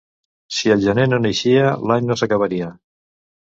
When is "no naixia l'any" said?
1.11-2.11